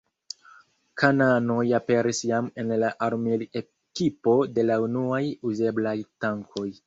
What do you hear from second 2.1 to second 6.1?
jam en la armil-ekipo de la unuaj uzeblaj